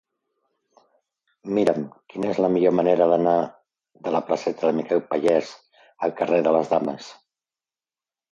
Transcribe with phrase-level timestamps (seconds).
[1.57, 3.35] Mira'm quina és la millor manera d'anar
[4.07, 5.51] de la placeta de Miquel Pallés
[6.07, 7.11] al carrer de les Dames.